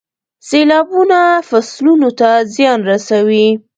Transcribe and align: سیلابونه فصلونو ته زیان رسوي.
سیلابونه 0.47 1.19
فصلونو 1.49 2.09
ته 2.19 2.29
زیان 2.53 2.79
رسوي. 2.89 3.47